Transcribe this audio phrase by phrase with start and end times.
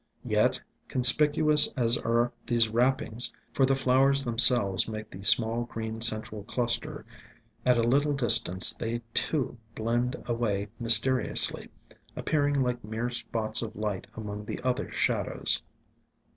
[0.25, 6.01] Yet, con spicuous as are these wrappings, for the flowers themselves make the small green
[6.01, 7.05] central cluster,
[7.67, 11.69] at a little distance they too blend away mysteri ously,
[12.15, 15.61] appearing like mere spots of light among the other shadows.